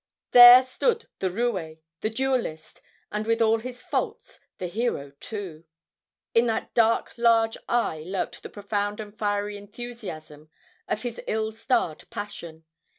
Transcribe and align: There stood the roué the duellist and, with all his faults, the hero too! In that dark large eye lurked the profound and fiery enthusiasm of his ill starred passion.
There 0.31 0.63
stood 0.63 1.07
the 1.19 1.27
roué 1.29 1.77
the 1.99 2.09
duellist 2.09 2.81
and, 3.11 3.27
with 3.27 3.39
all 3.39 3.59
his 3.59 3.83
faults, 3.83 4.39
the 4.57 4.65
hero 4.65 5.11
too! 5.19 5.65
In 6.33 6.47
that 6.47 6.73
dark 6.73 7.15
large 7.17 7.55
eye 7.69 8.03
lurked 8.03 8.41
the 8.41 8.49
profound 8.49 8.99
and 8.99 9.15
fiery 9.15 9.57
enthusiasm 9.57 10.49
of 10.87 11.03
his 11.03 11.21
ill 11.27 11.51
starred 11.51 12.09
passion. 12.09 12.65